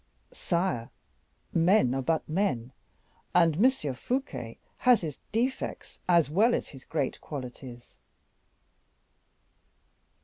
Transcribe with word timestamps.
"Sire, 0.33 0.89
men 1.53 1.93
are 1.93 2.01
but 2.01 2.27
men, 2.27 2.71
and 3.35 3.55
M. 3.63 3.93
Fouquet 3.93 4.57
has 4.77 5.01
his 5.01 5.19
defects 5.31 5.99
as 6.09 6.27
well 6.27 6.55
as 6.55 6.69
his 6.69 6.85
great 6.85 7.21
qualities." 7.21 7.99